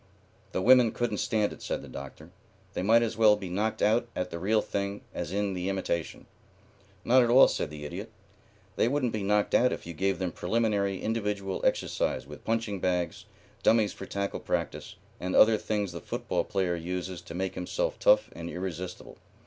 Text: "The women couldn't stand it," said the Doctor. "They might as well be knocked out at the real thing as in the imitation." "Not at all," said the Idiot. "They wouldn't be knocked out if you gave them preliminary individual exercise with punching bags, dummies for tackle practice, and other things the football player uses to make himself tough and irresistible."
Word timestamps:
"The 0.51 0.63
women 0.63 0.91
couldn't 0.93 1.19
stand 1.19 1.53
it," 1.53 1.61
said 1.61 1.83
the 1.83 1.87
Doctor. 1.87 2.31
"They 2.73 2.81
might 2.81 3.03
as 3.03 3.17
well 3.17 3.35
be 3.35 3.49
knocked 3.49 3.83
out 3.83 4.07
at 4.15 4.31
the 4.31 4.39
real 4.39 4.63
thing 4.63 5.01
as 5.13 5.31
in 5.31 5.53
the 5.53 5.69
imitation." 5.69 6.25
"Not 7.05 7.21
at 7.21 7.29
all," 7.29 7.47
said 7.47 7.69
the 7.69 7.85
Idiot. 7.85 8.09
"They 8.77 8.87
wouldn't 8.87 9.13
be 9.13 9.21
knocked 9.21 9.53
out 9.53 9.71
if 9.71 9.85
you 9.85 9.93
gave 9.93 10.17
them 10.17 10.31
preliminary 10.31 10.99
individual 10.99 11.61
exercise 11.63 12.25
with 12.25 12.43
punching 12.43 12.79
bags, 12.79 13.25
dummies 13.61 13.93
for 13.93 14.07
tackle 14.07 14.39
practice, 14.39 14.95
and 15.19 15.35
other 15.35 15.55
things 15.59 15.91
the 15.91 16.01
football 16.01 16.45
player 16.45 16.75
uses 16.75 17.21
to 17.21 17.35
make 17.35 17.53
himself 17.53 17.99
tough 17.99 18.29
and 18.35 18.49
irresistible." 18.49 19.17